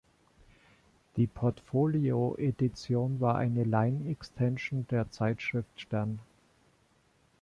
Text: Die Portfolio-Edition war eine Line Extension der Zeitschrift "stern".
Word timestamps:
Die 1.15 1.27
Portfolio-Edition 1.27 3.19
war 3.19 3.35
eine 3.35 3.63
Line 3.63 4.09
Extension 4.09 4.87
der 4.89 5.11
Zeitschrift 5.11 5.79
"stern". 5.79 6.17